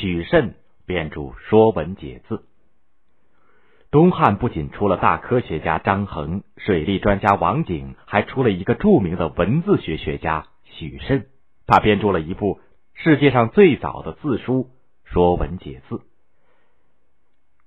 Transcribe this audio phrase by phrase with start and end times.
[0.00, 0.54] 许慎
[0.86, 2.36] 编著《说文解字》。
[3.90, 11.26] 东汉不仅出了大科学家张衡、水利专家王景，还出了一个著名的文字学学家许慎。
[11.66, 12.60] 他编著了一部
[12.94, 14.70] 世界上最早的字书
[15.12, 15.96] 《说文解字》。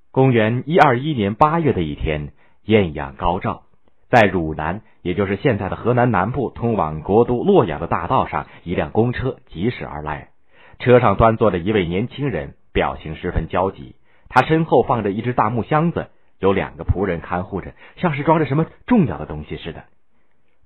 [0.09, 3.65] 公元一二一年八月的一天，艳阳高照，
[4.09, 10.32] 在汝南，也就是现在的河南南部，通往国都洛阳的大道上，一辆公车疾驶而来。
[10.79, 13.95] 车上端坐着一位年轻人，表情十分焦急。
[14.29, 16.07] 他身后放着一只大木箱子，
[16.39, 19.83] 有两个仆人看护着，像是装着什么重要的东西似的。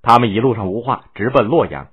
[0.02, 1.88] 他们一路上无话，直奔洛阳。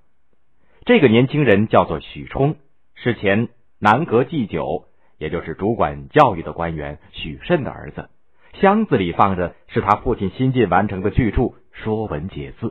[0.85, 2.55] 这个年轻人叫做许冲，
[2.93, 4.85] 是前南阁祭酒，
[5.17, 8.09] 也就是主管教育的官员许慎的儿子。
[8.53, 11.41] 箱子里放着是他父亲新近完成的巨著
[11.73, 12.67] 《说文解字》。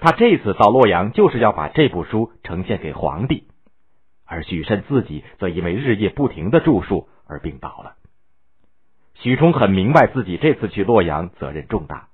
[0.00, 3.44] 他这次到洛阳，就是要把这部书呈现给皇帝。
[4.30, 7.96] 而许慎自己则因为日夜不停的著述而病倒了。
[9.16, 12.08] 许冲很明白自己这次去洛阳责任重大，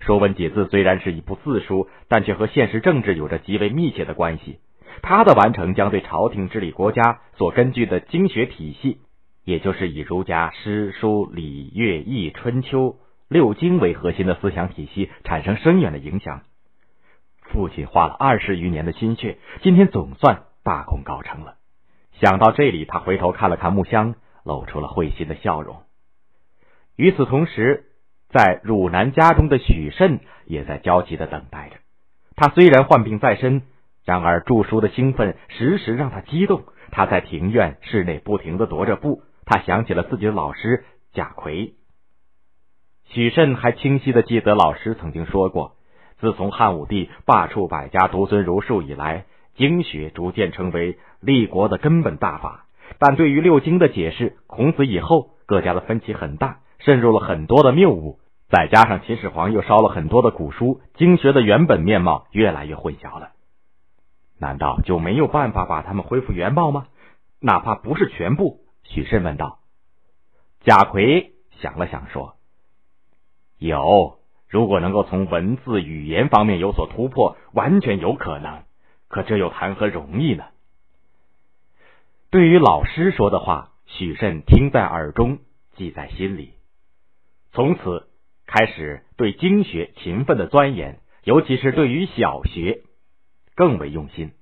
[0.04, 4.60] 《说文解字》虽然是一部字书，但却和现实政治有着极为密切的关系。
[5.00, 8.98] 它的完成将对朝廷治理国家所根据的经学体系，
[9.44, 12.98] 也就是以儒家诗书礼乐易春秋
[13.28, 16.42] 六经为核心的思想体系产生深远的影响。
[17.40, 21.56] 父亲花了二十余年的心血，今天总算大功告成了。
[22.20, 25.82] 想到这里，他回头看了看木箱，露出了会心的笑容。
[26.96, 27.86] 与此同时，
[28.28, 31.76] 在汝南家中的许慎也在焦急的等待着。
[32.36, 33.62] 他虽然患病在身，
[34.04, 36.64] 然而著书的兴奋时时让他激动。
[36.90, 39.22] 他在庭院、室内不停的踱着步。
[39.44, 41.74] 他想起了自己的老师贾逵。
[43.08, 45.76] 许慎还清晰的记得老师曾经说过：
[46.20, 49.24] 自从汉武帝罢黜百家，独尊儒术以来，
[49.56, 52.66] 经学逐渐成为立国的根本大法。
[52.98, 56.58] 但对于六经的解释，孔子以后各家的分歧很大。
[56.84, 63.30] 渗入了很多的谬误，再加上秦始皇又烧了很多的古书，经学的原本面貌越来越混淆了。
[64.36, 66.88] 难道就没有办法把它们恢复原貌吗？
[67.38, 68.62] 哪怕不是全部？
[68.82, 69.60] 许慎问道。
[70.64, 71.30] 贾逵
[71.60, 72.34] 想了想说
[73.58, 74.18] ：“有，
[74.48, 78.64] 如果能够从文字语言方面有所突破，完全有可能。
[79.12, 80.44] 可这又谈何容易呢？”
[82.32, 85.38] 对于老师说的话，许慎听在耳中，
[85.76, 86.54] 记在心里。
[87.52, 88.08] 从此
[88.46, 92.80] 开始对经学勤奋的钻研，尤其是对于小学
[93.54, 94.32] 更为用心。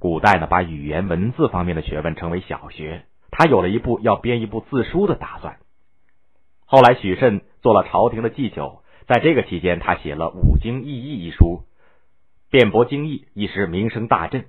[0.00, 3.06] 古代呢，把语言文字方面的学问称为小学。
[3.30, 5.58] 他有了一部要编一部字书的打算。
[6.64, 11.62] 后来许慎做了朝廷的祭酒，在这个期间，他写了《五经异义》一书，
[12.48, 14.44] 辩驳经义，一时名声大振。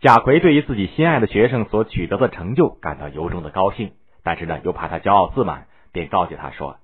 [0.00, 6.78] 贾逵对于自己心爱的学生所取得的成就感到由衷的高兴，但是呢，又怕他骄傲自满，便告诫他说。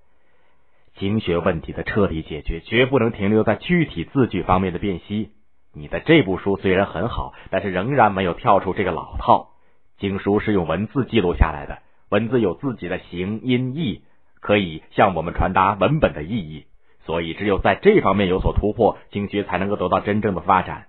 [0.97, 5.31] 经学问题的彻底解决，绝不能停留在具体字句方面的辨析。
[5.73, 9.51] 你的这部书虽然很好，但是仍然没有跳出这个老套。
[9.99, 11.79] 经书是用文字记录下来的，
[12.11, 14.03] 文字有自己的形、音、义，
[14.41, 16.67] 可以向我们传达文本的意义。
[17.05, 20.87] 所以，只有在这方面有所突破，经学才能够得到真正的发展。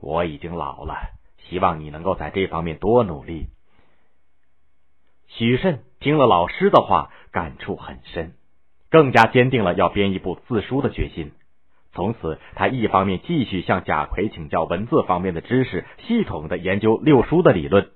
[0.00, 3.46] 我已经老了，希望你能够在这方面多努力。
[5.26, 8.34] 许慎听了老师的话，感触很深。
[8.90, 11.32] 更加坚定了要编一部字书的决心。
[11.92, 17.90] 从此，他一方面继续向贾逵请教文字方面的知识，系统的研究六书的理论。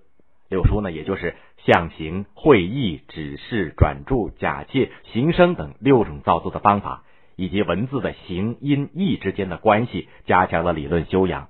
[0.48, 7.02] 六书呢，也就是象形、会意、指示、转注、假借、形声等六种造字的方法，
[7.36, 11.48] 以及文字的形、音、义之间的关系，加强了理论修养。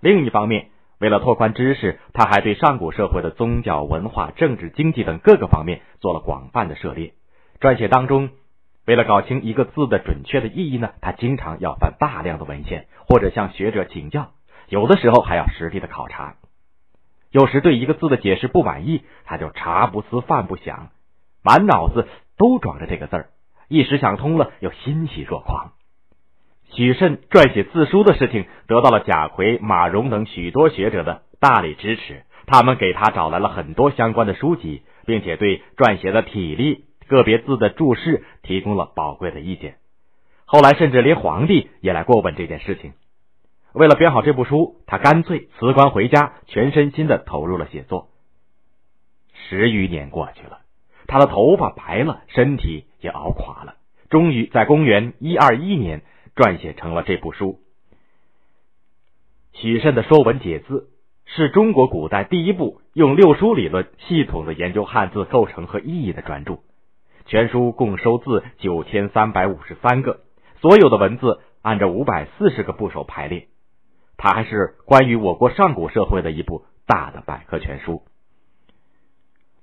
[0.00, 0.70] 另一方面，
[1.00, 7.14] 为了拓宽知识，他还对上古社会的宗教、文化、政治、经济等各个方面做了广泛的涉猎。
[7.60, 8.30] 撰写当中。
[8.86, 14.30] 为了搞清一个字的准确的意义呢，他经常要翻大量的文献，或者向学者请教，
[14.70, 16.36] 有的时候还要实地的考察。
[17.30, 20.90] 有时对一个字的解释不满意，他就茶不思饭不想，
[21.42, 22.06] 满脑子
[22.36, 23.28] 都装着这个字儿，
[23.68, 25.72] 一时想通了，又欣喜若狂。
[26.72, 36.84] 许慎撰写字书的事情，得到了贾逵、马融等许多学者的大力支持，他们给他找来了很多相关的书籍，并且对撰写的体例。
[37.08, 39.76] 个别字的注释提供了宝贵的意见，
[40.44, 42.92] 后来甚至连皇帝也来过问这件事情。
[43.78, 48.08] 为了编好这部书，他干脆辞官回家，全身心的投入了写作。
[49.32, 50.62] 十余年过去了，
[51.06, 53.76] 他的头发白了，身体也熬垮了，
[54.10, 56.02] 终于在公元一二一年
[56.34, 57.60] 撰写成了这部书。
[59.52, 60.88] 许慎的《说文解字》
[61.36, 66.58] 是中国古代第一部用六书理论系统的研究汉字构成和意义的专著。
[67.26, 70.18] 全书共收字九千三百五十三个，
[70.60, 73.46] 所有的文字按照五百四十个部首排列。
[74.18, 78.02] 它还是关于我国上古社会的一部大的百科全书。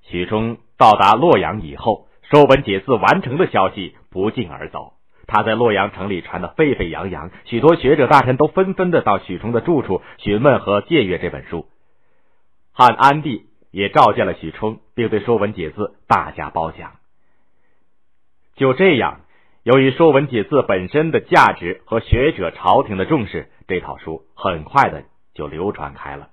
[0.02, 4.94] 许冲到达洛阳以后，《说文解字》完成的消息不胫而走，
[5.26, 11.66] 他在洛阳城里传得沸沸扬扬，许多学者大臣都纷纷的到许冲的住处询问和借阅这本书。
[12.72, 16.92] 汉安帝也召见了许冲，并对《说文解字》大加褒奖。
[18.54, 19.20] 就这样，
[19.64, 25.04] 由于《说文解字》本身的价值和学者、朝廷的重视，这套书很快的
[25.34, 26.30] 就流传开了。